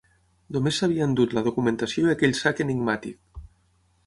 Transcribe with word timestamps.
Només 0.55 0.79
s'havia 0.81 1.07
endut 1.09 1.35
la 1.39 1.43
documentació 1.49 2.09
i 2.09 2.13
aquell 2.15 2.35
sac 2.41 2.63
enigmàtic. 2.67 3.43